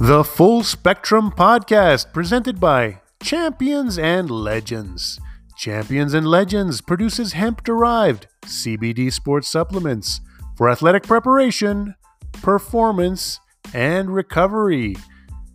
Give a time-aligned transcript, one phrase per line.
[0.00, 5.18] The Full Spectrum Podcast, presented by Champions and Legends.
[5.56, 10.20] Champions and Legends produces hemp derived CBD sports supplements
[10.56, 11.96] for athletic preparation,
[12.34, 13.40] performance,
[13.74, 14.94] and recovery.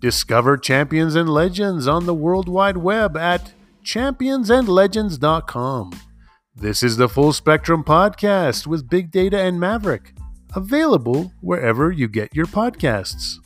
[0.02, 3.54] Discover Champions and Legends on the World Wide Web at
[3.86, 5.92] championsandlegends.com.
[6.54, 10.14] This is the Full Spectrum Podcast with Big Data and Maverick,
[10.54, 13.38] available wherever you get your podcasts.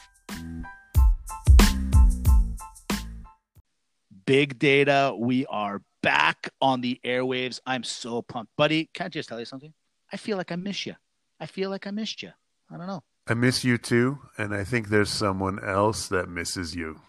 [4.27, 7.61] Big Data, we are back on the airwaves.
[7.65, 8.51] I'm so pumped.
[8.57, 9.73] Buddy, can I just tell you something?
[10.11, 10.95] I feel like I miss you.
[11.39, 12.31] I feel like I missed you.
[12.69, 13.03] I don't know.
[13.25, 16.99] I miss you too, and I think there's someone else that misses you.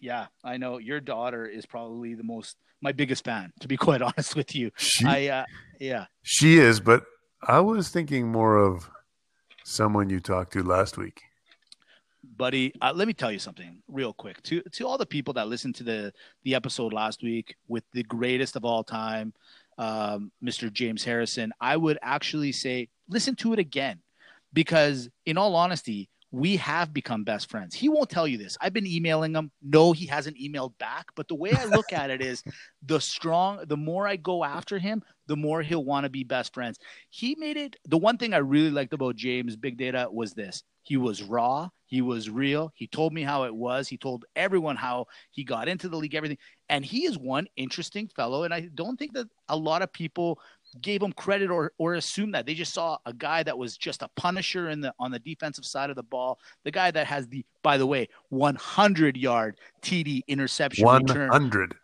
[0.00, 0.78] Yeah, I know.
[0.78, 4.72] Your daughter is probably the most my biggest fan, to be quite honest with you.
[4.78, 5.44] She, I uh,
[5.78, 6.06] yeah.
[6.22, 7.04] she is, but
[7.40, 8.90] I was thinking more of
[9.62, 11.22] someone you talked to last week.
[12.36, 14.42] Buddy uh, let me tell you something real quick.
[14.44, 18.02] To to all the people that listened to the the episode last week with the
[18.02, 19.32] greatest of all time
[19.78, 24.00] um, mr james harrison i would actually say listen to it again.
[24.52, 28.72] Because in all honesty we have become best friends he won't tell you this i've
[28.72, 32.20] been emailing him no he hasn't emailed back but the way i look at it
[32.20, 32.42] is
[32.86, 36.52] the strong the more i go after him the more he'll want to be best
[36.52, 36.78] friends
[37.10, 40.62] he made it the one thing i really liked about james big data was this
[40.88, 41.68] he was raw.
[41.84, 42.72] He was real.
[42.74, 43.88] He told me how it was.
[43.88, 46.38] He told everyone how he got into the league, everything.
[46.70, 48.44] And he is one interesting fellow.
[48.44, 50.40] And I don't think that a lot of people
[50.80, 52.46] gave him credit or or assumed that.
[52.46, 55.64] They just saw a guy that was just a punisher in the on the defensive
[55.64, 56.38] side of the ball.
[56.64, 61.28] The guy that has the, by the way, 100 yard TD interception return.
[61.28, 61.74] 100.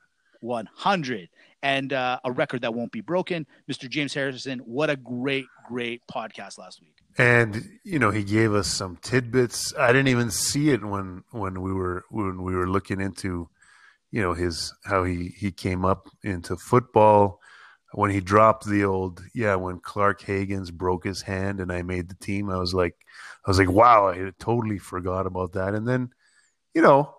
[0.41, 1.29] 100
[1.65, 3.47] and uh, a record that won't be broken.
[3.71, 3.89] Mr.
[3.89, 6.95] James Harrison, what a great, great podcast last week.
[7.17, 9.73] And you know, he gave us some tidbits.
[9.79, 13.49] I didn't even see it when when we were when we were looking into,
[14.11, 17.41] you know, his how he he came up into football.
[17.95, 22.09] When he dropped the old, yeah, when Clark Haggans broke his hand and I made
[22.09, 22.97] the team, I was like,
[23.47, 25.75] I was like, wow, I totally forgot about that.
[25.75, 26.11] And then,
[26.75, 27.15] you know,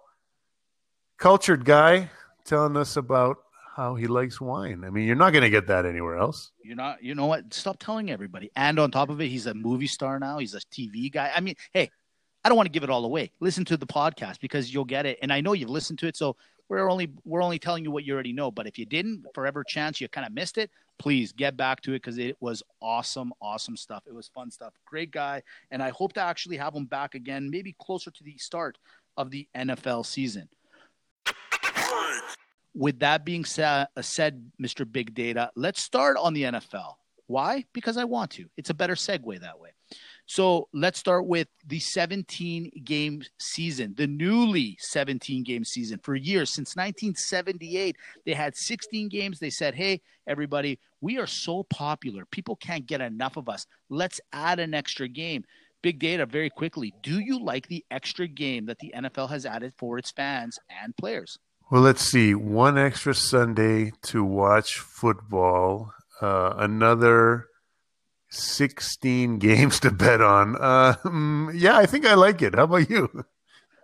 [1.17, 2.09] cultured guy
[2.43, 3.37] telling us about
[3.75, 4.83] how he likes wine.
[4.85, 6.51] I mean, you're not going to get that anywhere else.
[6.61, 7.53] You're not, you know what?
[7.53, 8.51] Stop telling everybody.
[8.55, 10.39] And on top of it, he's a movie star now.
[10.39, 11.31] He's a TV guy.
[11.33, 11.89] I mean, hey,
[12.43, 13.31] I don't want to give it all away.
[13.39, 15.19] Listen to the podcast because you'll get it.
[15.21, 16.35] And I know you've listened to it, so
[16.69, 18.51] we're only we're only telling you what you already know.
[18.51, 21.91] But if you didn't, forever chance you kind of missed it, please get back to
[21.91, 24.03] it because it was awesome, awesome stuff.
[24.07, 24.73] It was fun stuff.
[24.85, 28.37] Great guy, and I hope to actually have him back again, maybe closer to the
[28.37, 28.77] start
[29.17, 30.49] of the NFL season.
[32.73, 34.89] With that being sa- uh, said, Mr.
[34.89, 36.95] Big Data, let's start on the NFL.
[37.27, 37.63] Why?
[37.71, 38.47] Because I want to.
[38.57, 39.69] It's a better segue that way.
[40.27, 45.99] So let's start with the 17 game season, the newly 17 game season.
[46.03, 49.39] For years, since 1978, they had 16 games.
[49.39, 52.25] They said, hey, everybody, we are so popular.
[52.25, 53.67] People can't get enough of us.
[53.89, 55.43] Let's add an extra game.
[55.83, 56.93] Big data, very quickly.
[57.03, 60.97] Do you like the extra game that the NFL has added for its fans and
[60.97, 61.37] players?
[61.69, 62.33] Well, let's see.
[62.33, 65.93] One extra Sunday to watch football.
[66.21, 67.47] Uh, another
[68.35, 70.55] 16 games to bet on.
[70.57, 70.95] Uh,
[71.53, 72.55] yeah, I think I like it.
[72.55, 73.25] How about you?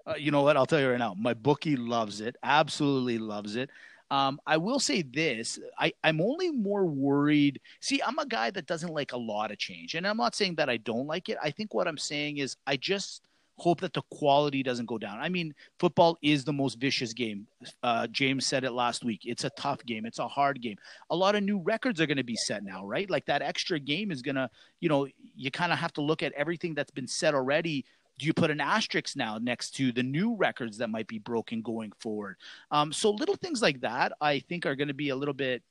[0.05, 0.57] Uh, you know what?
[0.57, 1.15] I'll tell you right now.
[1.17, 2.35] My bookie loves it.
[2.43, 3.69] Absolutely loves it.
[4.09, 7.61] Um, I will say this: I, I'm only more worried.
[7.79, 10.55] See, I'm a guy that doesn't like a lot of change, and I'm not saying
[10.55, 11.37] that I don't like it.
[11.41, 13.21] I think what I'm saying is I just
[13.61, 15.19] hope that the quality doesn't go down.
[15.19, 17.45] I mean, football is the most vicious game.
[17.83, 19.21] Uh, James said it last week.
[19.23, 20.07] It's a tough game.
[20.07, 20.77] It's a hard game.
[21.11, 23.07] A lot of new records are going to be set now, right?
[23.07, 24.49] Like that extra game is going to,
[24.79, 27.85] you know, you kind of have to look at everything that's been said already.
[28.17, 31.61] Do you put an asterisk now next to the new records that might be broken
[31.61, 32.37] going forward?
[32.71, 35.61] Um, so little things like that, I think, are going to be a little bit.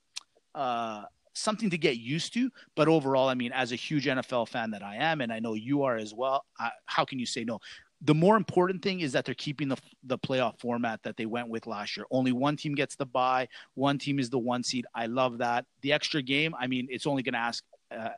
[0.55, 2.50] Uh, something to get used to.
[2.76, 5.54] But overall, I mean, as a huge NFL fan that I am, and I know
[5.54, 7.59] you are as well, I, how can you say no?
[8.03, 11.48] The more important thing is that they're keeping the the playoff format that they went
[11.48, 12.06] with last year.
[12.10, 13.48] Only one team gets the bye.
[13.74, 14.86] One team is the one seed.
[14.94, 15.66] I love that.
[15.82, 16.54] The extra game.
[16.59, 17.65] I mean, it's only going to ask.
[17.91, 18.10] Uh,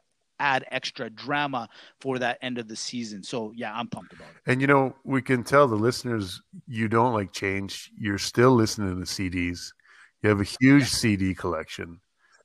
[0.43, 1.69] add extra drama
[2.00, 3.23] for that end of the season.
[3.23, 4.50] So yeah, I'm pumped about it.
[4.50, 7.91] And you know, we can tell the listeners you don't like change.
[7.97, 9.73] You're still listening to the CDs.
[10.20, 12.00] You have a huge CD collection.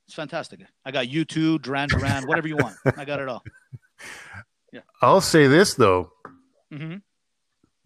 [0.08, 0.60] It's fantastic.
[0.86, 2.76] I got U2, Duran Duran, whatever you want.
[2.96, 3.42] I got it all.
[4.72, 4.80] Yeah.
[5.02, 6.12] I'll say this though.
[6.70, 6.96] hmm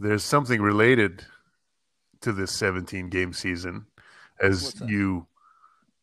[0.00, 1.24] There's something related
[2.22, 3.86] to this 17 game season,
[4.40, 5.26] as you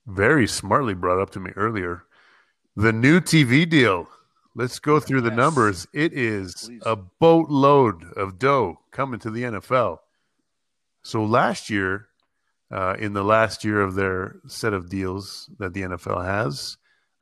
[0.08, 2.04] very smartly brought up to me earlier.
[2.78, 4.08] The new TV deal.
[4.56, 5.38] Let's go through the Yes.
[5.38, 5.88] numbers.
[5.94, 6.82] It is Please.
[6.86, 10.00] a boatload of dough coming to the NFL.
[11.04, 12.08] So last year,
[12.72, 16.78] uh, in the last year of their set of deals that the NFL has,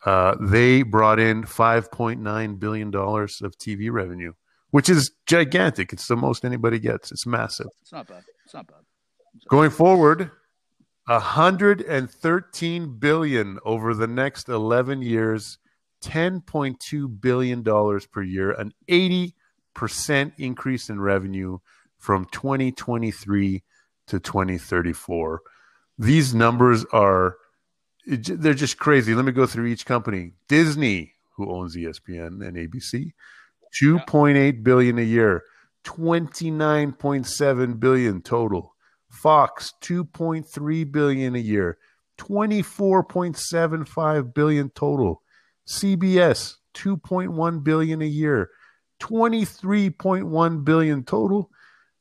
[0.05, 4.33] uh, they brought in $5.9 billion of TV revenue,
[4.71, 5.93] which is gigantic.
[5.93, 7.11] It's the most anybody gets.
[7.11, 7.67] It's massive.
[7.81, 8.23] It's not bad.
[8.45, 8.77] It's not bad.
[9.49, 10.31] Going forward,
[11.05, 15.57] 113 billion over the next 11 years,
[16.03, 19.31] 10.2 billion dollars per year, an 80%
[20.37, 21.59] increase in revenue
[21.97, 23.63] from 2023
[24.07, 25.41] to 2034.
[25.97, 27.37] These numbers are
[28.07, 29.13] they're just crazy.
[29.13, 30.31] Let me go through each company.
[30.47, 33.11] Disney, who owns ESPN and ABC,
[33.81, 35.43] 2.8 billion a year,
[35.83, 38.73] 29.7 billion total.
[39.09, 41.77] Fox 2.3 billion a year,
[42.17, 45.21] 24.75 billion total.
[45.67, 48.49] CBS 2.1 billion a year,
[49.01, 51.51] 23.1 billion total.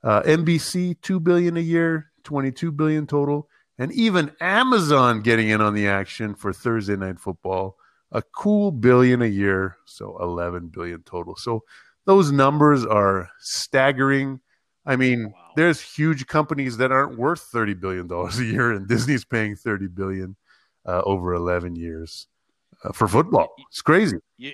[0.06, 3.49] Uh, NBC 2 billion a year, 22 billion total.
[3.76, 7.76] And even Amazon getting in on the action for Thursday night football,
[8.12, 11.35] a cool billion a year, so 11 billion total.
[11.35, 11.64] So
[12.05, 14.38] those numbers are staggering.
[14.87, 15.53] I mean, wow.
[15.56, 19.88] there's huge companies that aren't worth thirty billion dollars a year, and Disney's paying thirty
[19.88, 20.37] billion
[20.87, 22.29] uh, over eleven years
[22.85, 23.49] uh, for football.
[23.69, 24.19] It's crazy.
[24.38, 24.52] You,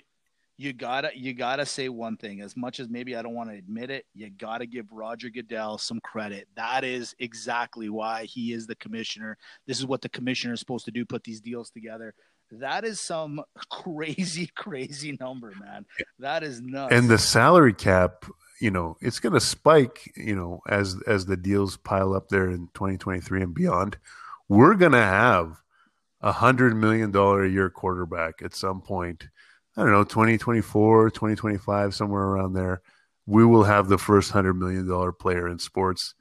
[0.63, 2.41] you gotta you gotta say one thing.
[2.41, 5.77] As much as maybe I don't want to admit it, you gotta give Roger Goodell
[5.79, 6.47] some credit.
[6.55, 9.37] That is exactly why he is the commissioner.
[9.67, 12.15] This is what the commissioner is supposed to do: put these deals together.
[12.53, 15.85] That is some crazy, crazy number, man.
[16.21, 16.95] That is nuts.
[16.95, 18.25] And the salary cap
[18.61, 22.49] you know it's going to spike you know as as the deals pile up there
[22.49, 23.97] in 2023 and beyond
[24.49, 25.61] we're going to have
[26.21, 29.27] a hundred million dollar a year quarterback at some point
[29.77, 32.83] i don't know 2024 2025 somewhere around there
[33.27, 36.15] we will have the first hundred million dollar player in sports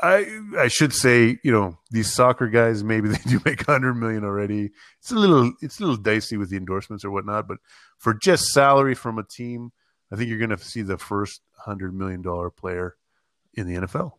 [0.00, 0.26] i
[0.58, 4.70] i should say you know these soccer guys maybe they do make 100 million already
[5.00, 7.58] it's a little it's a little dicey with the endorsements or whatnot but
[7.98, 9.70] for just salary from a team
[10.14, 12.96] I think you're going to see the first hundred million dollar player
[13.54, 14.12] in the NFL.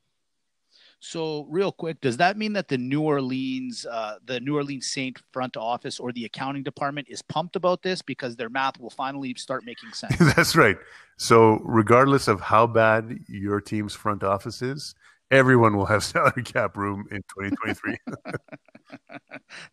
[1.00, 5.22] So, real quick, does that mean that the New Orleans, uh, the New Orleans Saint
[5.32, 9.34] front office or the accounting department is pumped about this because their math will finally
[9.36, 10.16] start making sense?
[10.36, 10.78] That's right.
[11.18, 14.96] So, regardless of how bad your team's front office is,
[15.32, 17.98] everyone will have salary cap room in 2023.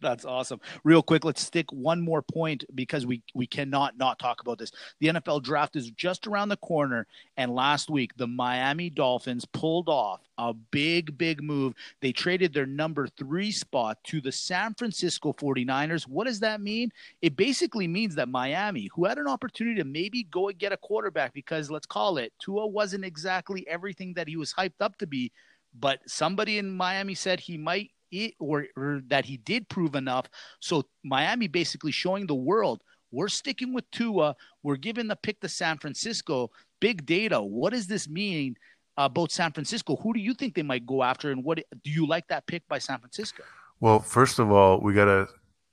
[0.00, 0.60] That's awesome.
[0.84, 4.72] Real quick, let's stick one more point because we we cannot not talk about this.
[5.00, 7.06] The NFL draft is just around the corner
[7.36, 11.74] and last week the Miami Dolphins pulled off a big big move.
[12.00, 16.06] They traded their number 3 spot to the San Francisco 49ers.
[16.08, 16.90] What does that mean?
[17.20, 20.76] It basically means that Miami, who had an opportunity to maybe go and get a
[20.76, 25.06] quarterback because let's call it Tua wasn't exactly everything that he was hyped up to
[25.06, 25.30] be,
[25.78, 30.26] but somebody in Miami said he might it, or, or that he did prove enough.
[30.60, 32.82] So Miami basically showing the world
[33.12, 34.34] we're sticking with Tua.
[34.62, 36.50] We're giving the pick to San Francisco.
[36.80, 37.40] Big data.
[37.40, 38.56] What does this mean
[38.96, 39.96] about San Francisco?
[39.96, 42.66] Who do you think they might go after, and what do you like that pick
[42.68, 43.44] by San Francisco?
[43.80, 45.28] Well, first of all, we got to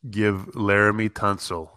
[0.10, 1.70] give Laremy Tunsil,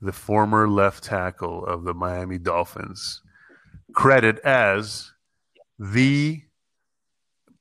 [0.00, 3.22] the former left tackle of the Miami Dolphins,
[3.94, 5.12] credit as
[5.78, 6.42] the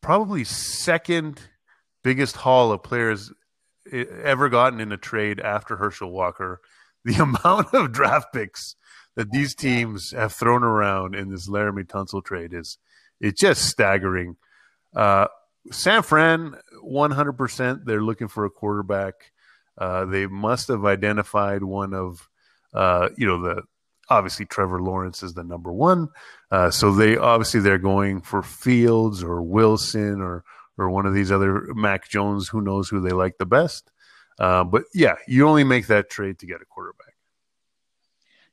[0.04, 1.42] probably second
[2.04, 3.32] biggest haul of players
[3.92, 6.62] ever gotten in a trade after Herschel Walker.
[7.06, 8.78] The amount of draft picks
[9.18, 12.78] that these teams have thrown around in this Laremy Tunsil trade is
[13.20, 14.38] it's just staggering.
[14.96, 15.28] Uh,
[15.70, 19.16] San Fran, 100%, they're looking for a quarterback.
[19.78, 22.30] Uh, they must have identified one of,
[22.74, 23.64] uh, you know, the
[24.10, 26.10] obviously Trevor Lawrence is the number one.
[26.52, 30.44] Uh, so they obviously they're going for Fields or Wilson or
[30.78, 32.48] or one of these other Mac Jones.
[32.48, 33.92] Who knows who they like the best?
[34.40, 37.14] Uh, but yeah, you only make that trade to get a quarterback.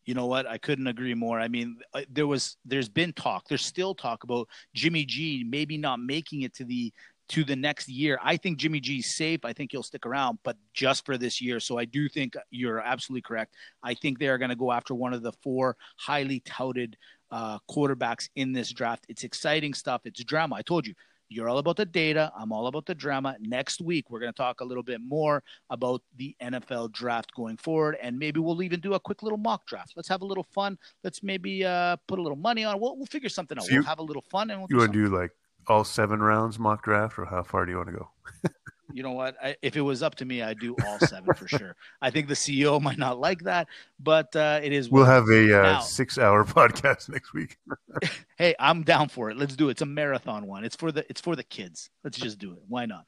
[0.04, 0.46] You know what?
[0.46, 1.38] I couldn't agree more.
[1.38, 3.48] I mean, uh, there was, there's been talk.
[3.48, 6.92] There's still talk about Jimmy G maybe not making it to the
[7.30, 8.18] to the next year.
[8.22, 9.44] I think Jimmy G's safe.
[9.44, 11.60] I think he'll stick around, but just for this year.
[11.60, 13.54] So I do think you're absolutely correct.
[13.82, 16.96] I think they are going to go after one of the four highly touted
[17.30, 19.06] uh, quarterbacks in this draft.
[19.08, 20.02] It's exciting stuff.
[20.04, 20.56] It's drama.
[20.56, 20.94] I told you,
[21.32, 22.32] you're all about the data.
[22.36, 23.36] I'm all about the drama.
[23.38, 27.56] Next week, we're going to talk a little bit more about the NFL draft going
[27.56, 29.92] forward, and maybe we'll even do a quick little mock draft.
[29.94, 30.76] Let's have a little fun.
[31.04, 32.80] Let's maybe uh, put a little money on.
[32.80, 33.62] We'll, we'll figure something out.
[33.62, 35.30] So you, we'll have a little fun, and we'll you want to do like
[35.66, 38.10] all seven rounds mock draft, or how far do you want to go?
[38.92, 39.36] you know what?
[39.42, 41.76] I, if it was up to me, I'd do all seven for sure.
[42.02, 44.90] I think the CEO might not like that, but uh, it is.
[44.90, 47.56] We'll have a uh, six-hour podcast next week.
[48.36, 49.36] hey, I'm down for it.
[49.36, 49.72] Let's do it.
[49.72, 50.64] It's a marathon one.
[50.64, 51.90] It's for the it's for the kids.
[52.04, 52.60] Let's just do it.
[52.68, 53.04] Why not?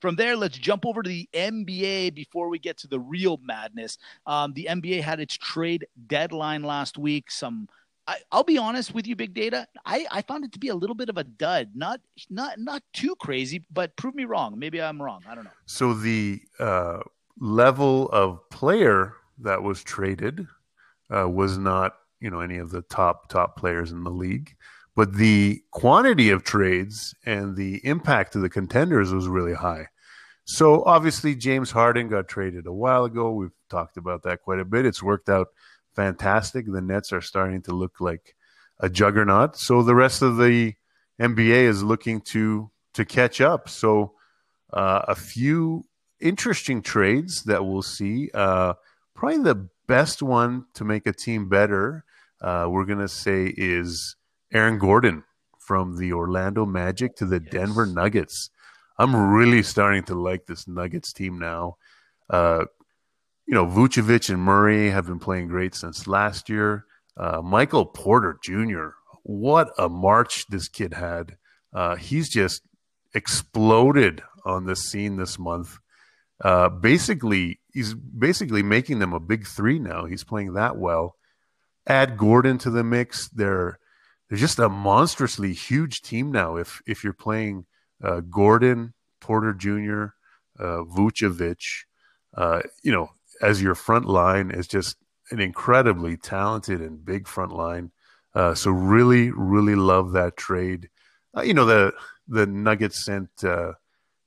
[0.00, 3.98] From there, let's jump over to the NBA before we get to the real madness.
[4.26, 7.30] Um, the NBA had its trade deadline last week.
[7.30, 7.68] Some
[8.06, 9.66] I, will be honest with you, Big Data.
[9.84, 11.70] I, I found it to be a little bit of a dud.
[11.74, 14.58] Not not not too crazy, but prove me wrong.
[14.58, 15.22] Maybe I'm wrong.
[15.28, 15.50] I don't know.
[15.66, 17.00] So the uh,
[17.38, 20.46] level of player that was traded
[21.14, 24.54] uh, was not you know any of the top top players in the league,
[24.96, 29.86] but the quantity of trades and the impact to the contenders was really high.
[30.44, 33.30] So obviously James Harden got traded a while ago.
[33.30, 34.84] We've talked about that quite a bit.
[34.84, 35.48] It's worked out
[35.94, 36.66] fantastic.
[36.66, 38.34] The Nets are starting to look like
[38.78, 39.56] a juggernaut.
[39.56, 40.74] So the rest of the
[41.20, 43.68] NBA is looking to to catch up.
[43.68, 44.14] So
[44.72, 45.84] uh, a few
[46.20, 48.30] interesting trades that we'll see.
[48.34, 48.74] Uh,
[49.14, 52.04] probably the best one to make a team better,
[52.40, 54.16] uh, we're gonna say, is
[54.52, 55.24] Aaron Gordon
[55.58, 57.52] from the Orlando Magic to the yes.
[57.52, 58.50] Denver Nuggets.
[58.98, 61.76] I'm really starting to like this Nuggets team now.
[63.50, 66.84] You know, Vucevic and Murray have been playing great since last year.
[67.16, 68.90] Uh, Michael Porter Jr.,
[69.24, 71.36] what a march this kid had.
[71.72, 72.62] Uh, he's just
[73.12, 75.78] exploded on the scene this month.
[76.44, 80.04] Uh, basically, he's basically making them a big three now.
[80.04, 81.16] He's playing that well.
[81.88, 83.28] Add Gordon to the mix.
[83.30, 83.80] They're
[84.28, 86.54] they're just a monstrously huge team now.
[86.54, 87.66] If if you're playing
[88.00, 90.14] uh, Gordon, Porter Jr.,
[90.56, 91.64] uh, Vucevic,
[92.36, 94.96] uh, you know, as your front line is just
[95.30, 97.90] an incredibly talented and big front line.
[98.34, 100.88] Uh, so really, really love that trade.
[101.36, 101.92] Uh, you know the
[102.28, 103.72] the Nuggets sent uh,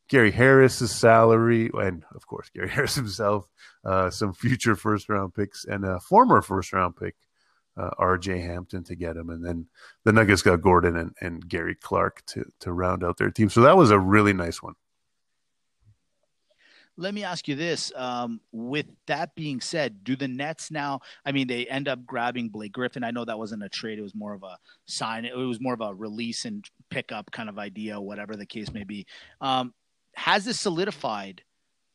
[0.09, 3.47] Gary Harris's salary, and of course Gary Harris himself,
[3.85, 7.15] uh, some future first round picks and a former first round pick,
[7.77, 8.41] uh, R.J.
[8.41, 9.67] Hampton to get him, and then
[10.03, 13.49] the Nuggets got Gordon and, and Gary Clark to to round out their team.
[13.49, 14.75] So that was a really nice one.
[16.95, 17.91] Let me ask you this.
[17.95, 21.01] Um, with that being said, do the Nets now?
[21.25, 23.03] I mean, they end up grabbing Blake Griffin.
[23.03, 25.25] I know that wasn't a trade; it was more of a sign.
[25.25, 28.83] It was more of a release and pickup kind of idea, whatever the case may
[28.83, 29.07] be.
[29.41, 29.73] Um,
[30.15, 31.41] has this solidified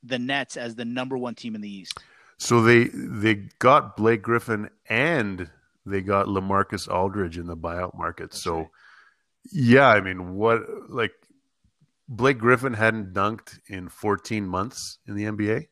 [0.02, 1.99] the Nets as the number one team in the East?
[2.38, 5.50] So they they got Blake Griffin and
[5.87, 8.31] they got LaMarcus Aldridge in the buyout market.
[8.31, 8.69] That's so right.
[9.52, 11.12] yeah, I mean, what like
[12.08, 15.66] Blake Griffin hadn't dunked in 14 months in the NBA.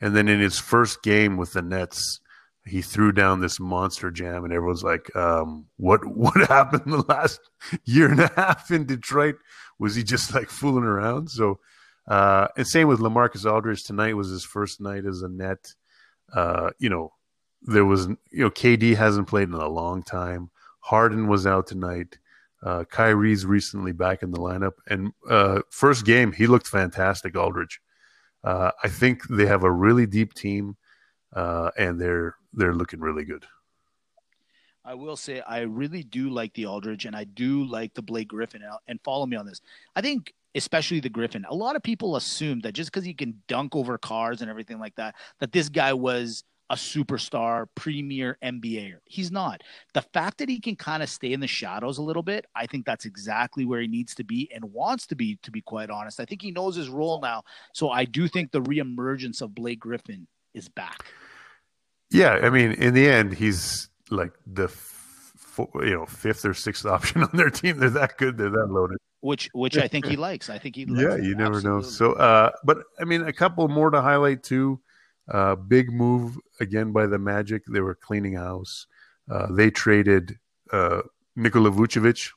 [0.00, 2.20] And then in his first game with the Nets,
[2.64, 7.40] he threw down this monster jam, and everyone's like, um, "What what happened the last
[7.84, 9.36] year and a half in Detroit?
[9.78, 11.58] Was he just like fooling around?" So,
[12.06, 13.84] uh, and same with LaMarcus Aldridge.
[13.84, 15.74] Tonight was his first night as a net.
[16.32, 17.12] Uh, you know,
[17.62, 20.50] there was you know KD hasn't played in a long time.
[20.80, 22.18] Harden was out tonight.
[22.62, 27.36] Uh, Kyrie's recently back in the lineup, and uh, first game he looked fantastic.
[27.36, 27.80] Aldridge,
[28.44, 30.76] uh, I think they have a really deep team,
[31.34, 33.44] uh, and they're they're looking really good.
[34.84, 38.28] I will say I really do like the Aldridge, and I do like the Blake
[38.28, 38.62] Griffin.
[38.86, 39.60] And follow me on this.
[39.94, 41.44] I think especially the Griffin.
[41.48, 44.78] A lot of people assume that just because he can dunk over cars and everything
[44.78, 48.94] like that, that this guy was a superstar, premier NBA.
[49.04, 49.62] He's not.
[49.92, 52.66] The fact that he can kind of stay in the shadows a little bit, I
[52.66, 55.90] think that's exactly where he needs to be and wants to be, to be quite
[55.90, 56.18] honest.
[56.18, 57.42] I think he knows his role now.
[57.74, 61.04] So I do think the reemergence of Blake Griffin is back.
[62.10, 62.40] Yeah.
[62.42, 64.74] I mean, in the end, he's like the
[65.58, 67.78] you know fifth or sixth option on their team.
[67.78, 68.38] They're that good.
[68.38, 68.96] They're that loaded.
[69.20, 70.48] Which which I think he likes.
[70.48, 70.82] I think he.
[70.88, 71.70] yeah, you never Absolutely.
[71.70, 71.82] know.
[71.82, 74.80] So, uh, but I mean, a couple more to highlight too.
[75.28, 77.64] Uh, big move again by the Magic.
[77.66, 78.86] They were cleaning house.
[79.30, 80.38] Uh, they traded
[80.72, 81.02] uh,
[81.36, 82.30] Nikola Vucevic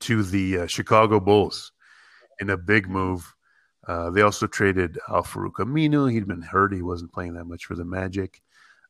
[0.00, 1.72] to the uh, Chicago Bulls
[2.40, 3.34] in a big move.
[3.86, 6.10] Uh, they also traded Al Farouq Aminu.
[6.10, 6.72] He'd been hurt.
[6.72, 8.42] He wasn't playing that much for the Magic.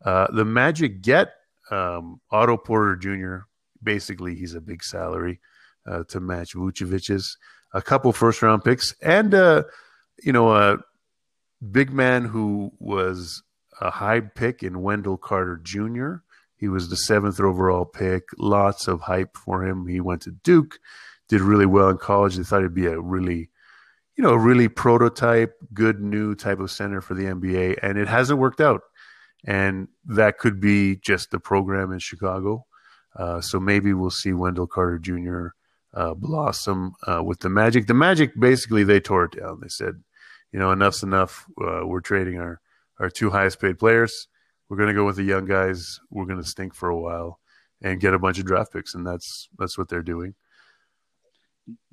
[0.05, 1.33] Uh, the Magic get
[1.71, 3.45] um, Otto Porter Jr.
[3.83, 5.41] Basically, he's a big salary
[5.87, 7.37] uh, to match Vucevic's.
[7.73, 10.79] A couple first round picks and, you know, a
[11.71, 13.43] big man who was
[13.81, 16.17] a high pick in Wendell Carter Jr.
[16.57, 18.25] He was the seventh overall pick.
[18.39, 19.87] Lots of hype for him.
[19.87, 20.79] He went to Duke,
[21.29, 22.37] did really well in college.
[22.37, 23.51] They thought he'd be a really,
[24.17, 28.09] you know, a really prototype, good new type of center for the NBA, and it
[28.09, 28.83] hasn't worked out.
[29.47, 32.67] And that could be just the program in Chicago.
[33.17, 35.49] Uh, so maybe we'll see Wendell Carter Jr.
[35.95, 37.87] uh, blossom uh, with the Magic.
[37.87, 39.61] The Magic basically they tore it down.
[39.63, 40.03] They said,
[40.53, 41.47] you know, enough's enough.
[41.61, 42.61] Uh, we're trading our
[42.99, 44.29] our two highest paid players.
[44.69, 45.99] We're going to go with the young guys.
[46.11, 47.41] We're going to stink for a while
[47.83, 50.35] and get a bunch of draft picks, and that's that's what they're doing.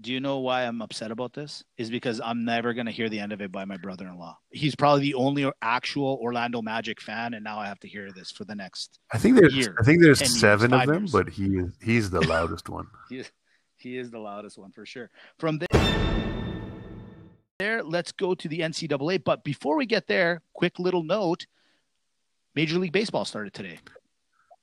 [0.01, 1.63] Do you know why I'm upset about this?
[1.77, 4.37] Is because I'm never going to hear the end of it by my brother-in-law.
[4.49, 8.31] He's probably the only actual Orlando Magic fan, and now I have to hear this
[8.31, 8.99] for the next.
[9.13, 11.11] I think there's year, I think there's 10 years, seven of them, years.
[11.11, 12.87] but he he's the loudest one.
[13.09, 13.31] He is,
[13.75, 15.09] he is the loudest one for sure.
[15.37, 15.67] From there,
[17.59, 19.23] there, let's go to the NCAA.
[19.23, 21.45] But before we get there, quick little note:
[22.55, 23.79] Major League Baseball started today.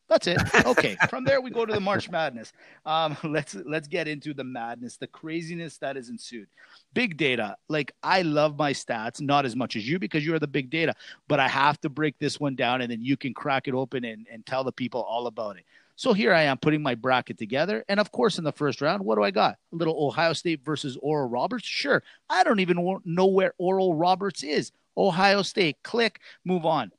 [0.08, 0.38] That's it.
[0.66, 0.96] Okay.
[1.08, 2.52] From there, we go to the March Madness.
[2.86, 6.48] Um, let's let's get into the madness, the craziness that has ensued.
[6.92, 7.56] Big data.
[7.68, 10.94] Like I love my stats, not as much as you because you're the big data,
[11.26, 14.04] but I have to break this one down, and then you can crack it open
[14.04, 15.64] and, and tell the people all about it.
[15.96, 19.04] So here I am putting my bracket together, and of course, in the first round,
[19.04, 19.56] what do I got?
[19.72, 21.66] A little Ohio State versus Oral Roberts.
[21.66, 24.72] Sure, I don't even know where Oral Roberts is.
[24.96, 25.76] Ohio State.
[25.82, 26.20] Click.
[26.44, 26.90] Move on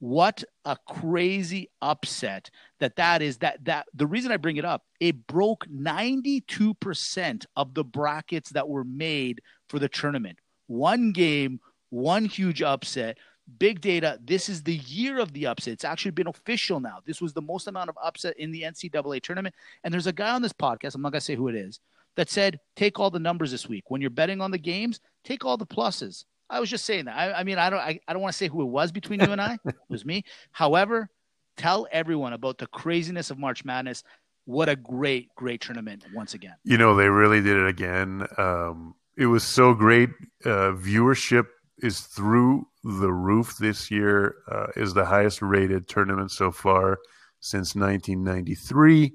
[0.00, 4.84] what a crazy upset that that is that that the reason i bring it up
[5.00, 11.58] it broke 92% of the brackets that were made for the tournament one game
[11.90, 13.18] one huge upset
[13.58, 17.20] big data this is the year of the upset it's actually been official now this
[17.20, 20.42] was the most amount of upset in the ncaa tournament and there's a guy on
[20.42, 21.80] this podcast i'm not going to say who it is
[22.16, 25.44] that said take all the numbers this week when you're betting on the games take
[25.44, 27.16] all the pluses I was just saying that.
[27.16, 29.20] I, I mean, I don't, I, I don't want to say who it was between
[29.20, 29.58] you and I.
[29.66, 30.24] it was me.
[30.50, 31.10] However,
[31.56, 34.02] tell everyone about the craziness of March Madness.
[34.46, 36.54] What a great, great tournament once again.
[36.64, 38.26] You know, they really did it again.
[38.38, 40.08] Um, it was so great.
[40.44, 41.46] Uh, viewership
[41.82, 44.36] is through the roof this year.
[44.50, 46.98] Uh, is the highest rated tournament so far
[47.40, 49.14] since 1993.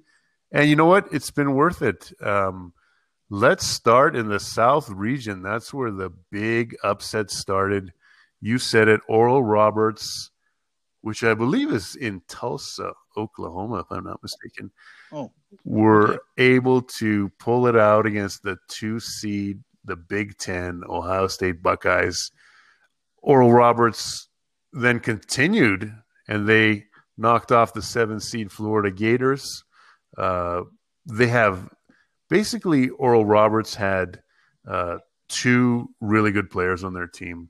[0.52, 1.08] And you know what?
[1.12, 2.12] It's been worth it.
[2.22, 2.74] Um,
[3.36, 5.42] Let's start in the South region.
[5.42, 7.92] That's where the big upset started.
[8.42, 10.30] You said it, Oral Roberts,
[11.02, 14.70] which I believe is in Tulsa, Oklahoma, if I'm not mistaken.
[15.12, 15.32] Oh,
[15.66, 16.20] were okay.
[16.38, 22.32] able to pull it out against the two seed, the Big Ten, Ohio State Buckeyes.
[23.24, 24.28] Oral Roberts
[24.74, 25.96] then continued,
[26.28, 26.86] and they
[27.18, 29.64] knocked off the seven seed Florida Gators.
[30.18, 30.62] Uh,
[31.06, 31.70] they have
[32.30, 34.22] basically Oral Roberts had
[34.68, 34.98] uh,
[35.30, 37.50] two really good players on their team,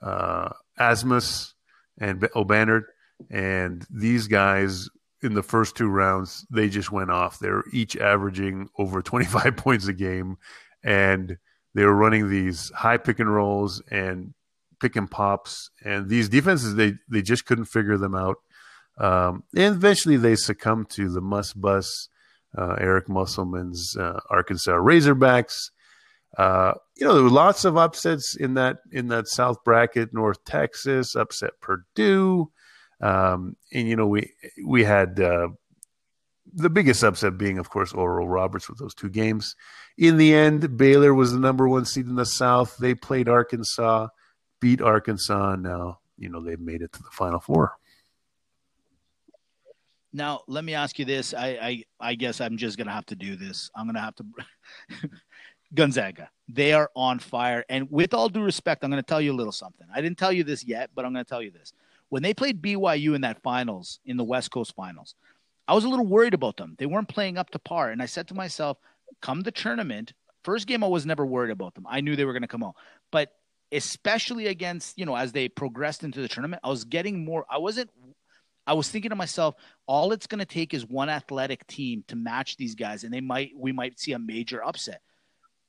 [0.00, 1.52] uh, Abmas
[1.98, 2.82] and Obanor,
[3.28, 4.88] and these guys
[5.20, 7.40] in the first two rounds they just went off.
[7.40, 10.36] They're each averaging over 25 points a game,
[10.84, 11.36] and
[11.74, 14.32] they were running these high pick and rolls and
[14.80, 18.36] pick and pops, and these defenses they they just couldn't figure them out.
[18.98, 22.08] Um, and eventually they succumbed to the Muss Bus
[22.56, 25.70] uh, Eric Musselman's uh, Arkansas Razorbacks.
[26.36, 30.12] Uh, you know, there were lots of upsets in that in that South bracket.
[30.12, 32.50] North Texas upset Purdue,
[33.00, 34.32] um, and you know we
[34.64, 35.48] we had uh,
[36.52, 39.54] the biggest upset being, of course, Oral Roberts with those two games.
[39.96, 42.76] In the end, Baylor was the number one seed in the South.
[42.78, 44.08] They played Arkansas,
[44.60, 45.56] beat Arkansas.
[45.56, 47.76] Now you know they've made it to the Final Four.
[50.12, 51.34] Now, let me ask you this.
[51.34, 53.70] I, I, I guess I'm just gonna have to do this.
[53.76, 54.24] I'm gonna have to.
[55.74, 57.62] Gonzaga, they are on fire.
[57.68, 59.86] And with all due respect, I'm gonna tell you a little something.
[59.94, 61.72] I didn't tell you this yet, but I'm gonna tell you this.
[62.08, 65.14] When they played BYU in that finals, in the West Coast finals,
[65.66, 66.74] I was a little worried about them.
[66.78, 68.78] They weren't playing up to par, and I said to myself,
[69.20, 71.86] "Come the tournament, first game, I was never worried about them.
[71.86, 72.76] I knew they were gonna come out,
[73.10, 73.34] but."
[73.72, 77.44] Especially against, you know, as they progressed into the tournament, I was getting more.
[77.50, 77.90] I wasn't
[78.66, 79.54] I was thinking to myself,
[79.86, 83.20] all it's going to take is one athletic team to match these guys, and they
[83.22, 85.00] might we might see a major upset.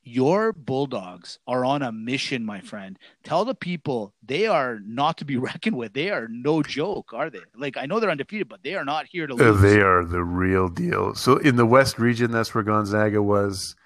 [0.02, 2.98] Your Bulldogs are on a mission, my friend.
[3.22, 5.92] Tell the people they are not to be reckoned with.
[5.92, 7.40] They are no joke, are they?
[7.54, 9.60] Like I know they're undefeated, but they are not here to Uh, lose.
[9.60, 11.14] they are the real deal.
[11.14, 13.76] So in the West region, that's where Gonzaga was.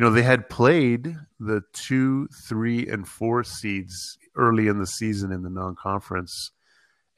[0.00, 5.30] You know, they had played the two, three, and four seeds early in the season
[5.30, 6.52] in the non-conference,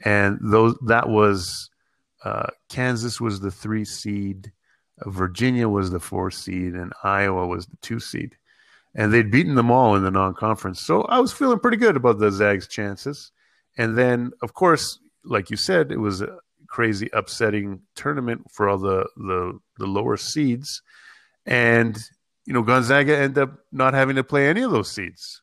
[0.04, 1.70] and those that was
[2.24, 4.50] uh, Kansas was the three seed,
[5.06, 8.34] Virginia was the four seed, and Iowa was the two seed,
[8.96, 10.82] and they'd beaten them all in the non-conference.
[10.82, 13.30] So I was feeling pretty good about the Zags' chances.
[13.78, 18.78] And then, of course, like you said, it was a crazy upsetting tournament for all
[18.78, 20.82] the the, the lower seeds,
[21.46, 21.96] and
[22.46, 25.42] you know Gonzaga ended up not having to play any of those seeds.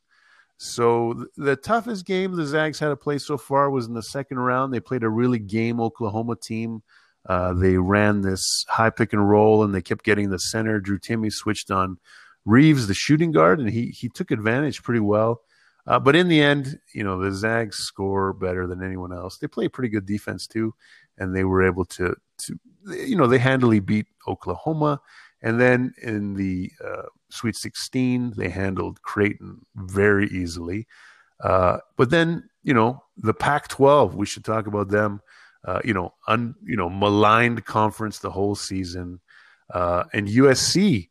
[0.62, 4.38] So the toughest game the Zags had to play so far was in the second
[4.38, 4.74] round.
[4.74, 6.82] They played a really game Oklahoma team.
[7.26, 10.78] Uh, they ran this high pick and roll, and they kept getting the center.
[10.78, 11.98] Drew Timme switched on
[12.44, 15.42] Reaves, the shooting guard, and he he took advantage pretty well.
[15.86, 19.38] Uh, but in the end, you know, the Zags score better than anyone else.
[19.38, 20.74] They play pretty good defense too,
[21.18, 25.00] and they were able to to you know they handily beat Oklahoma.
[25.42, 30.86] And then in the uh, Sweet 16, they handled Creighton very easily.
[31.42, 35.20] Uh, but then, you know, the Pac-12, we should talk about them.
[35.64, 39.20] Uh, you know, un, you know, maligned conference the whole season,
[39.74, 41.10] uh, and USC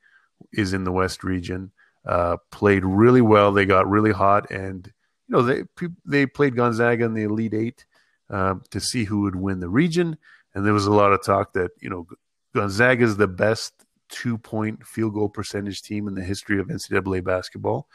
[0.53, 1.71] is in the West region.
[2.05, 3.51] Uh, played really well.
[3.51, 4.91] They got really hot, and
[5.27, 5.63] you know they
[6.03, 7.85] they played Gonzaga in the Elite Eight
[8.31, 10.17] uh, to see who would win the region.
[10.55, 12.07] And there was a lot of talk that you know
[12.55, 17.23] Gonzaga is the best two point field goal percentage team in the history of NCAA
[17.23, 17.87] basketball.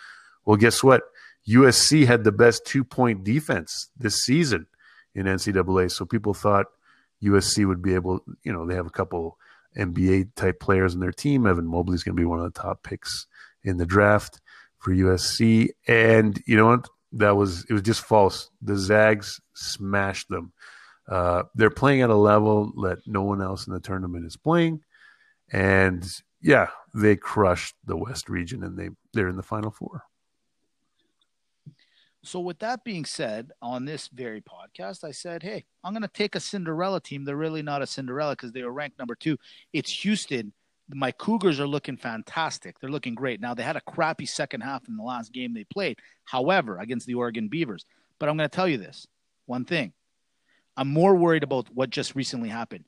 [0.44, 1.02] Well, guess what?
[1.48, 4.66] USC had the best two point defense this season
[5.14, 5.90] in NCAA.
[5.90, 6.66] So people thought
[7.22, 9.38] USC would be able, you know, they have a couple
[9.76, 11.46] NBA type players in their team.
[11.46, 13.26] Evan Mobley is going to be one of the top picks
[13.62, 14.40] in the draft
[14.78, 15.68] for USC.
[15.86, 16.88] And you know what?
[17.12, 18.50] That was, it was just false.
[18.60, 20.52] The Zags smashed them.
[21.08, 24.80] Uh, they're playing at a level that no one else in the tournament is playing.
[25.52, 26.06] And
[26.40, 30.04] yeah, they crushed the West region and they, they're in the final four.
[32.24, 36.08] So, with that being said, on this very podcast, I said, hey, I'm going to
[36.08, 37.24] take a Cinderella team.
[37.24, 39.36] They're really not a Cinderella because they were ranked number two.
[39.74, 40.54] It's Houston.
[40.88, 42.80] My Cougars are looking fantastic.
[42.80, 43.42] They're looking great.
[43.42, 47.06] Now, they had a crappy second half in the last game they played, however, against
[47.06, 47.84] the Oregon Beavers.
[48.18, 49.06] But I'm going to tell you this
[49.44, 49.92] one thing
[50.76, 52.84] I'm more worried about what just recently happened.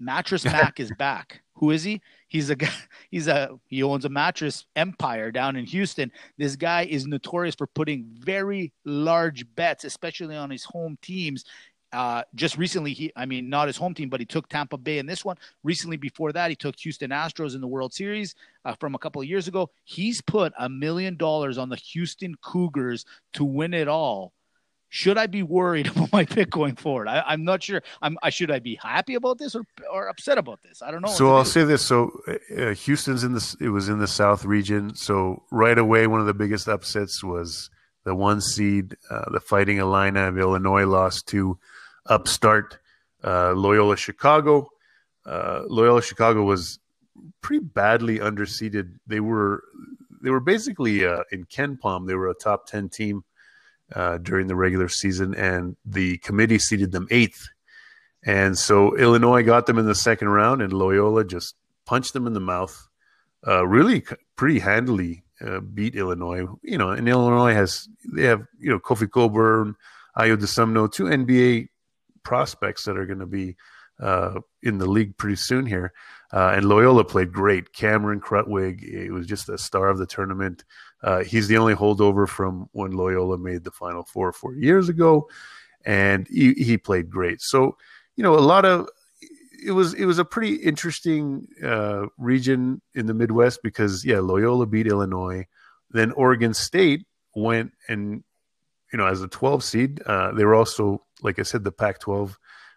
[0.00, 1.42] Mattress Mac is back.
[1.56, 2.00] Who is he?
[2.28, 2.72] He's a guy.
[3.10, 6.10] He's a he owns a mattress empire down in Houston.
[6.36, 11.44] This guy is notorious for putting very large bets, especially on his home teams.
[11.92, 14.98] Uh, just recently, he I mean not his home team, but he took Tampa Bay
[14.98, 15.36] in this one.
[15.62, 19.22] Recently, before that, he took Houston Astros in the World Series uh, from a couple
[19.22, 19.70] of years ago.
[19.84, 24.32] He's put a million dollars on the Houston Cougars to win it all
[24.88, 27.08] should I be worried about my pick going forward?
[27.08, 27.82] I, am not sure.
[28.02, 30.82] I'm, I should I be happy about this or, or upset about this?
[30.82, 31.08] I don't know.
[31.08, 31.50] So I'll do.
[31.50, 31.84] say this.
[31.84, 32.18] So
[32.56, 34.94] uh, Houston's in the it was in the South region.
[34.94, 37.70] So right away, one of the biggest upsets was
[38.04, 41.58] the one seed, uh, the Fighting Illini of Illinois, lost to
[42.06, 42.78] upstart
[43.24, 44.70] uh, Loyola Chicago.
[45.24, 46.78] Uh, Loyola Chicago was
[47.40, 48.94] pretty badly underseeded.
[49.06, 49.64] They were
[50.22, 52.06] they were basically uh, in KenPom.
[52.06, 53.24] They were a top ten team
[53.94, 57.48] uh, during the regular season, and the committee seeded them eighth.
[58.24, 62.32] And so Illinois got them in the second round, and Loyola just punched them in
[62.32, 62.88] the mouth,
[63.46, 65.22] uh, really pretty handily.
[65.38, 69.76] Uh, beat Illinois, you know, and Illinois has they have you know Kofi Cockburn,
[70.16, 71.68] Ayo Dosunmu, two NBA
[72.22, 73.54] prospects that are going to be
[74.00, 75.92] uh, in the league pretty soon here.
[76.32, 77.72] Uh, and Loyola played great.
[77.72, 80.64] Cameron Krutwig, it was just a star of the tournament.
[81.02, 85.28] Uh, he's the only holdover from when Loyola made the Final Four four years ago,
[85.84, 87.40] and he, he played great.
[87.40, 87.76] So,
[88.16, 88.88] you know, a lot of
[89.64, 94.66] it was it was a pretty interesting uh, region in the Midwest because yeah, Loyola
[94.66, 95.46] beat Illinois,
[95.90, 98.22] then Oregon State went and
[98.92, 102.36] you know as a 12 seed, uh, they were also like I said the Pac-12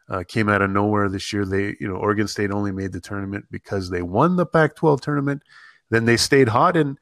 [0.09, 1.45] uh, came out of nowhere this year.
[1.45, 5.43] They you know Oregon State only made the tournament because they won the Pac-12 tournament.
[5.89, 6.97] Then they stayed hot and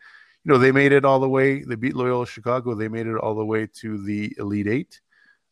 [0.47, 1.61] you know, they made it all the way.
[1.61, 2.73] They beat Loyola Chicago.
[2.73, 5.01] They made it all the way to the Elite Eight,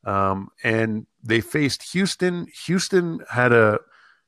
[0.06, 2.48] um, and they faced Houston.
[2.66, 3.78] Houston had a,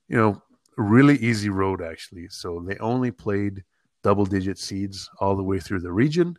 [0.09, 0.41] you know,
[0.75, 2.27] really easy road actually.
[2.27, 3.63] So they only played
[4.03, 6.37] double-digit seeds all the way through the region.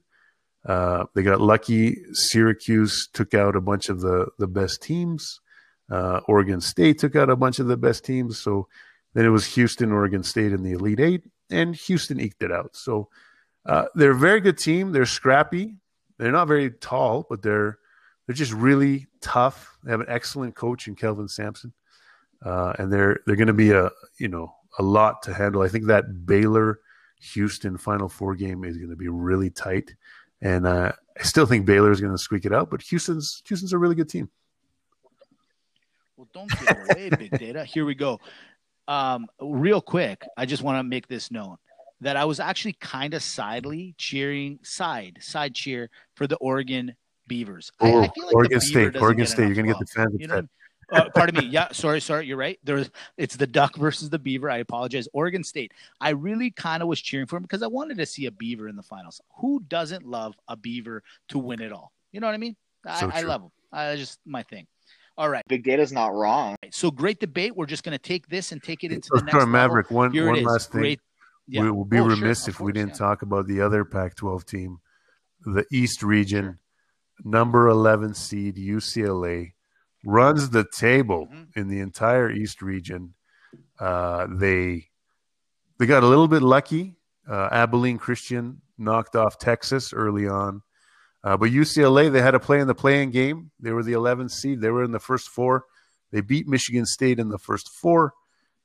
[0.67, 1.97] Uh, they got lucky.
[2.13, 5.41] Syracuse took out a bunch of the the best teams.
[5.91, 8.39] Uh, Oregon State took out a bunch of the best teams.
[8.39, 8.69] So
[9.15, 12.77] then it was Houston, Oregon State in the Elite Eight, and Houston eked it out.
[12.77, 13.09] So
[13.67, 14.93] uh, they're a very good team.
[14.93, 15.77] They're scrappy.
[16.19, 17.79] They're not very tall, but they're
[18.27, 19.79] they're just really tough.
[19.83, 21.73] They have an excellent coach in Kelvin Sampson,
[22.45, 25.63] uh, and they're they're going to be a you know a lot to handle.
[25.63, 26.81] I think that Baylor
[27.33, 29.95] Houston Final Four game is going to be really tight,
[30.43, 32.71] and uh, I still think Baylor is going to squeak it out.
[32.71, 34.29] But Houston's Houston's a really good team.
[36.19, 37.65] Well, don't get away, big data.
[37.65, 38.19] Here we go.
[38.89, 41.59] Um, real quick, I just want to make this known
[42.01, 46.97] that I was actually kind of sidely cheering side side cheer for the Oregon
[47.29, 47.71] Beavers.
[47.79, 50.43] I, I feel like Oregon State, Oregon State, you're gonna get the fans you know,
[50.91, 51.49] uh, pardon me.
[51.49, 52.27] Yeah, sorry, sorry.
[52.27, 52.59] You're right.
[52.65, 54.51] There's it's the duck versus the beaver.
[54.51, 55.07] I apologize.
[55.13, 55.73] Oregon State.
[56.01, 58.67] I really kind of was cheering for him because I wanted to see a beaver
[58.67, 59.21] in the finals.
[59.37, 61.93] Who doesn't love a beaver to win it all?
[62.11, 62.57] You know what I mean?
[62.85, 63.53] I, so I love them.
[63.73, 64.67] I just my thing.
[65.19, 65.43] All right.
[65.49, 66.57] Big data's not wrong.
[66.71, 67.57] So great debate.
[67.57, 69.53] We're just going to take this and take it into Let's the next go level.
[69.53, 69.91] Maverick.
[69.91, 70.45] One, Here it one is.
[70.45, 70.81] last thing.
[70.81, 71.01] Great.
[71.49, 71.63] Yeah.
[71.63, 72.95] We will be Oh, remiss of if we didn't yeah.
[72.99, 74.79] talk about the other Pac 12 team,
[75.45, 76.59] the East region,
[77.25, 79.55] number 11 seed UCLA,
[80.05, 81.57] runs the table Mhm.
[81.57, 83.15] in the entire East region.
[83.79, 84.89] Uh, they
[85.79, 86.97] they got a little bit lucky.
[87.29, 90.63] Uh, Abilene Christian knocked off Texas early on.
[91.29, 93.51] Uh, but UCLA, they had to play in the playing game.
[93.61, 94.63] They were the 11th seed.
[94.63, 95.67] They were in the first four.
[96.11, 98.15] They beat Michigan State in the first four.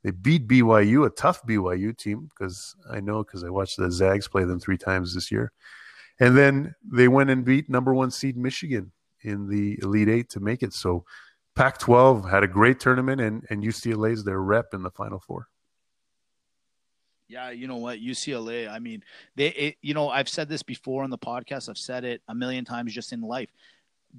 [0.02, 4.30] They beat BYU, a tough BYU team, because I know because I watched the Zags
[4.30, 5.52] play them three times this year.
[6.21, 10.39] And then they went and beat number one seed Michigan in the Elite Eight to
[10.39, 10.71] make it.
[10.71, 11.04] So
[11.58, 15.49] Pac 12 had a great tournament, and, and UCLA's their rep in the Final Four.
[17.34, 18.69] Yeah, you know what, UCLA.
[18.69, 19.04] I mean,
[19.36, 19.48] they.
[19.48, 21.67] It, you know, I've said this before on the podcast.
[21.67, 23.50] I've said it a million times just in life.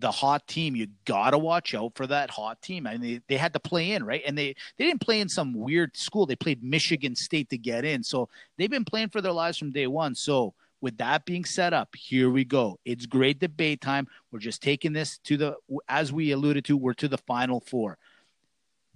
[0.00, 2.88] The hot team, you gotta watch out for that hot team.
[2.88, 4.22] I mean, they, they had to play in, right?
[4.26, 6.26] And they they didn't play in some weird school.
[6.26, 8.02] They played Michigan State to get in.
[8.02, 10.16] So they've been playing for their lives from day one.
[10.16, 12.80] So with that being set up, here we go.
[12.84, 14.08] It's great debate time.
[14.32, 15.56] We're just taking this to the,
[15.88, 17.96] as we alluded to, we're to the final four.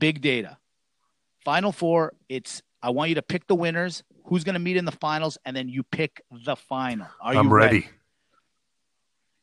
[0.00, 0.58] Big data.
[1.44, 4.84] Final four, it's I want you to pick the winners, who's going to meet in
[4.84, 7.06] the finals, and then you pick the final.
[7.20, 7.88] Are you I'm ready.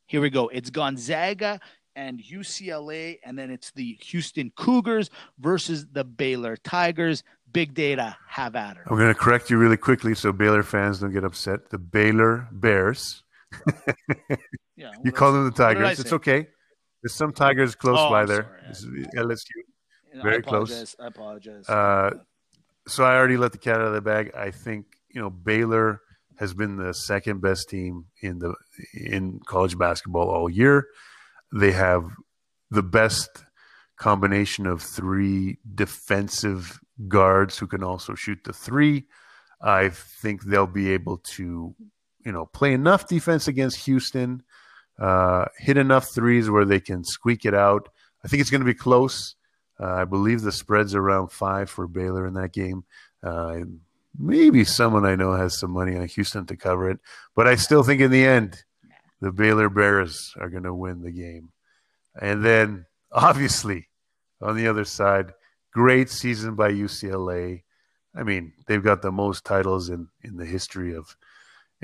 [0.07, 0.47] Here we go.
[0.49, 1.59] It's Gonzaga
[1.95, 7.23] and UCLA, and then it's the Houston Cougars versus the Baylor Tigers.
[7.51, 8.83] Big data, have at her.
[8.89, 11.69] I'm going to correct you really quickly so Baylor fans don't get upset.
[11.69, 13.23] The Baylor Bears.
[14.77, 16.01] Yeah, You call them the I Tigers.
[16.01, 16.47] It's okay.
[17.01, 18.61] There's some Tigers close Oh, by I'm there.
[19.15, 19.45] LSU.
[20.19, 20.69] I very close.
[20.69, 20.95] apologize.
[20.99, 21.69] I apologize.
[21.69, 22.09] Uh,
[22.87, 24.31] so I already let the cat out of the bag.
[24.35, 26.01] I think you know Baylor
[26.37, 28.55] has been the second best team in the
[28.93, 30.87] in college basketball all year.
[31.53, 32.09] They have
[32.71, 33.29] the best
[33.97, 39.05] combination of three defensive guards who can also shoot the three.
[39.61, 41.73] I think they'll be able to,
[42.25, 44.43] you know, play enough defense against Houston,
[44.99, 47.89] uh, hit enough threes where they can squeak it out.
[48.23, 49.35] I think it's going to be close.
[49.79, 52.85] Uh, I believe the spread's around five for Baylor in that game.
[53.21, 53.61] Uh,
[54.17, 56.99] maybe someone I know has some money on Houston to cover it,
[57.35, 58.63] but I still think in the end,
[59.21, 61.49] the Baylor Bears are going to win the game.
[62.19, 63.89] And then, obviously,
[64.41, 65.33] on the other side,
[65.71, 67.63] great season by UCLA.
[68.15, 71.15] I mean, they've got the most titles in, in the history of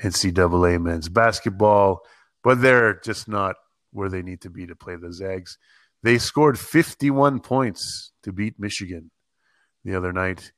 [0.01, 2.01] NCAA men's basketball,
[2.43, 3.56] but they're just not
[3.91, 5.58] where they need to be to play the Zags.
[6.03, 9.11] They scored 51 points to beat Michigan
[9.83, 10.51] the other night.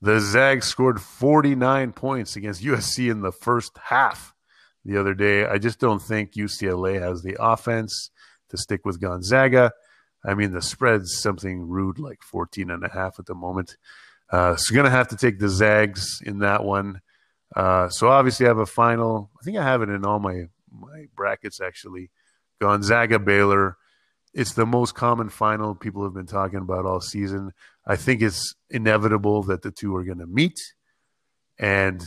[0.00, 4.34] The Zags scored 49 points against USC in the first half
[4.84, 5.46] the other day.
[5.46, 8.10] I just don't think UCLA has the offense
[8.50, 9.72] to stick with Gonzaga.
[10.24, 13.76] I mean, the spread's something rude like 14 and a half at the moment.
[14.30, 17.00] Uh, so, going to have to take the Zags in that one.
[17.54, 19.30] Uh, so, obviously, I have a final.
[19.40, 22.10] I think I have it in all my, my brackets, actually.
[22.60, 23.76] Gonzaga Baylor.
[24.36, 27.52] It's the most common final people have been talking about all season.
[27.86, 30.60] I think it's inevitable that the two are going to meet.
[31.58, 32.06] And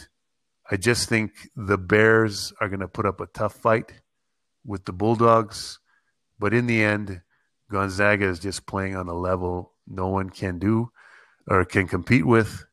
[0.70, 3.94] I just think the Bears are going to put up a tough fight
[4.64, 5.80] with the Bulldogs.
[6.38, 7.22] But in the end,
[7.72, 10.92] Gonzaga is just playing on a level no one can do
[11.48, 12.64] or can compete with.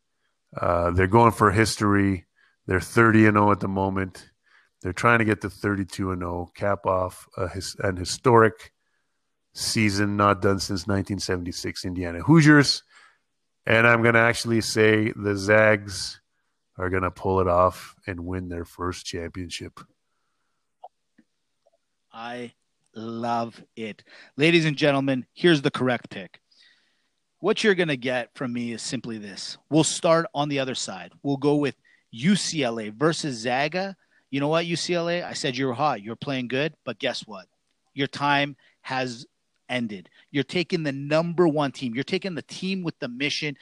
[0.55, 2.27] Uh, they're going for history.
[2.67, 4.33] They're 30 and 0 at the moment.
[4.83, 8.75] They're trying to get to 32 and 0, cap off a his, an historic
[9.57, 12.83] season not done since 1976 Indiana Hoosiers.
[13.65, 16.21] And I'm going to actually say the Zags
[16.77, 19.81] are going to pull it off and win their first championship.
[22.13, 22.53] I
[22.95, 24.05] love it.
[24.37, 26.39] Ladies and gentlemen, here's the correct pick.
[27.41, 29.57] What you're going to get from me is simply this.
[29.71, 31.13] We'll start on the other side.
[31.23, 31.77] We'll go with
[32.15, 33.97] UCLA versus Zaga.
[34.31, 35.25] You know what, UCLA?
[35.25, 36.03] I said you were hot.
[36.03, 37.47] You're playing good, but guess what?
[37.95, 39.27] Your time has
[39.69, 40.09] ended.
[40.31, 41.95] You're taking the number one team.
[41.95, 43.57] You're taking the team with the mission.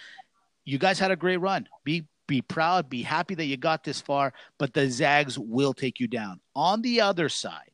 [0.65, 1.69] You guys had a great run.
[1.85, 6.01] Be be proud, be happy that you got this far, but the Zags will take
[6.01, 6.41] you down.
[6.57, 7.71] On the other side,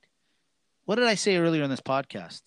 [0.87, 2.43] what did I say earlier in this podcast?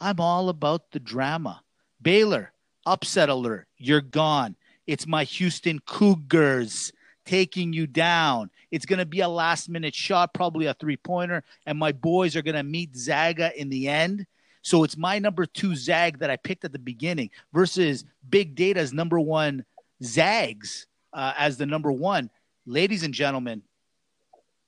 [0.00, 1.62] I'm all about the drama.
[2.02, 2.52] Baylor,
[2.86, 3.68] upset alert.
[3.76, 4.56] You're gone.
[4.86, 6.92] It's my Houston Cougars
[7.24, 8.50] taking you down.
[8.70, 12.36] It's going to be a last minute shot, probably a three pointer, and my boys
[12.36, 14.26] are going to meet Zaga in the end.
[14.68, 18.92] So it's my number two Zag that I picked at the beginning versus Big Data's
[18.92, 19.64] number one
[20.04, 22.28] Zags uh, as the number one.
[22.66, 23.62] Ladies and gentlemen,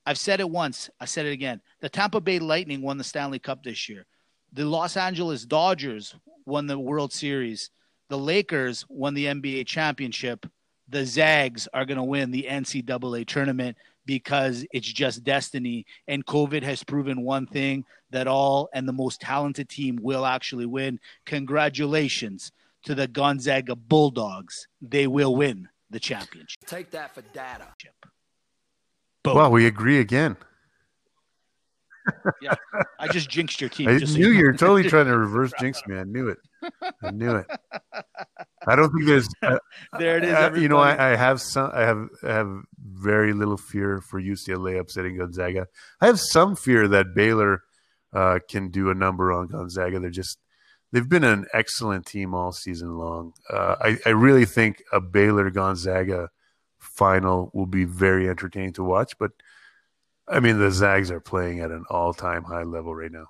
[0.06, 1.60] I've said it once, I said it again.
[1.80, 4.06] The Tampa Bay Lightning won the Stanley Cup this year.
[4.54, 6.14] the Los Angeles Dodgers
[6.46, 7.68] won the World Series,
[8.08, 10.46] the Lakers won the NBA championship,
[10.88, 15.84] the Zags are going to win the NCAA tournament because it's just destiny.
[16.08, 20.66] And COVID has proven one thing that all and the most talented team will actually
[20.66, 20.98] win.
[21.26, 22.52] Congratulations
[22.84, 24.66] to the Gonzaga Bulldogs.
[24.80, 26.58] They will win the championship.
[26.66, 27.66] Take that for data.
[29.22, 29.36] Boom.
[29.36, 30.36] Well, we agree again.
[32.40, 32.54] yeah,
[32.98, 33.88] I just jinxed your team.
[33.88, 34.56] I just so you you were know.
[34.58, 35.96] totally trying to reverse jinx me.
[35.98, 36.38] I knew it.
[37.02, 37.46] I knew it.
[38.66, 39.28] I don't think there's.
[39.42, 39.58] uh,
[39.98, 40.78] There it is, you know.
[40.78, 41.70] I, I have some.
[41.74, 45.66] I have I have very little fear for UCLA upsetting Gonzaga.
[46.00, 47.62] I have some fear that Baylor
[48.12, 50.00] uh, can do a number on Gonzaga.
[50.00, 50.38] They're just
[50.92, 53.32] they've been an excellent team all season long.
[53.48, 56.30] Uh, I, I really think a Baylor Gonzaga
[56.78, 59.18] final will be very entertaining to watch.
[59.18, 59.32] But
[60.28, 63.26] I mean, the Zags are playing at an all time high level right now.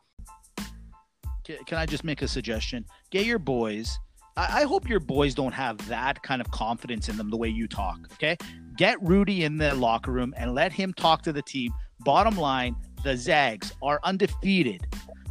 [1.67, 2.85] Can, I just make a suggestion?
[3.11, 3.99] Get your boys.
[4.37, 7.49] I, I hope your boys don't have that kind of confidence in them the way
[7.49, 7.99] you talk.
[8.13, 8.37] Okay,
[8.77, 11.73] get Rudy in the locker room and let him talk to the team.
[12.01, 14.87] Bottom line, the Zags are undefeated.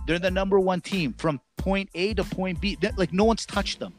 [0.08, 2.78] They're the number one team from point A to point B.
[2.82, 3.94] That- Like no one's touched them.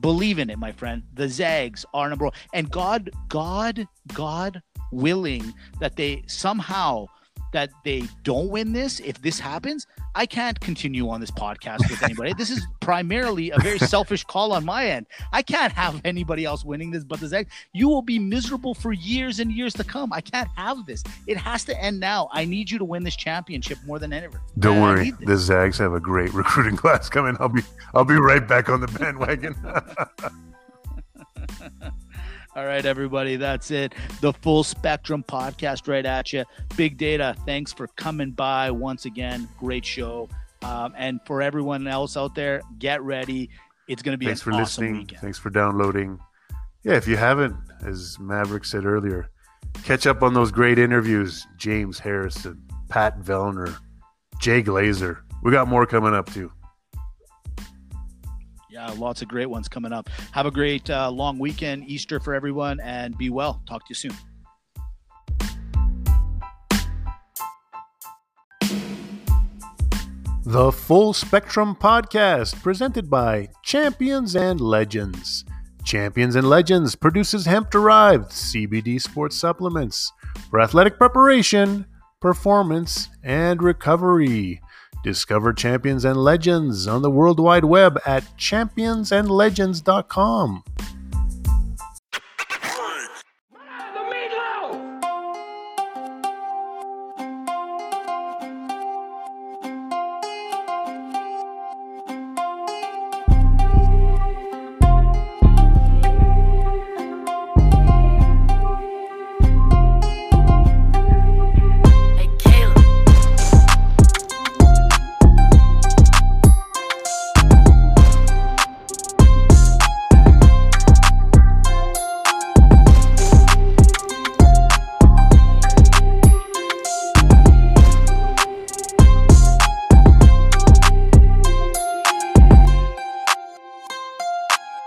[0.00, 1.02] Believe in it, my friend.
[1.14, 2.34] The Zags are number one.
[2.52, 4.62] And God, God, God
[4.92, 7.06] willing that they somehow
[7.54, 9.86] that they don't win this, if this happens,
[10.16, 12.34] I can't continue on this podcast with anybody.
[12.34, 15.06] this is primarily a very selfish call on my end.
[15.32, 17.52] I can't have anybody else winning this but the Zags.
[17.72, 20.12] You will be miserable for years and years to come.
[20.12, 21.04] I can't have this.
[21.28, 22.28] It has to end now.
[22.32, 24.40] I need you to win this championship more than ever.
[24.58, 27.36] Don't worry, the Zags have a great recruiting class coming.
[27.38, 27.62] I'll be
[27.94, 29.54] I'll be right back on the bandwagon.
[32.56, 33.94] All right, everybody, that's it.
[34.20, 36.44] The Full Spectrum podcast right at you.
[36.76, 39.48] Big Data, thanks for coming by once again.
[39.58, 40.28] Great show.
[40.62, 43.50] Um, and for everyone else out there, get ready.
[43.88, 44.92] It's going to be Thanks an for awesome listening.
[44.98, 45.20] weekend.
[45.20, 46.18] Thanks for downloading.
[46.84, 49.28] Yeah, if you haven't, as Maverick said earlier,
[49.82, 51.44] catch up on those great interviews.
[51.56, 53.76] James Harrison, Pat Vellner,
[54.40, 55.18] Jay Glazer.
[55.42, 56.52] We got more coming up too.
[58.74, 60.10] Yeah, lots of great ones coming up.
[60.32, 63.62] Have a great uh, long weekend, Easter for everyone, and be well.
[63.68, 64.12] Talk to you soon.
[70.42, 75.44] The Full Spectrum Podcast, presented by Champions and Legends.
[75.84, 80.10] Champions and Legends produces hemp derived CBD sports supplements
[80.50, 81.86] for athletic preparation,
[82.20, 84.60] performance, and recovery.
[85.04, 90.64] Discover Champions and Legends on the World Wide Web at championsandlegends.com.